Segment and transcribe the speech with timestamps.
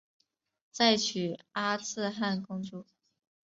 [0.71, 2.87] 再娶阿剌罕公主。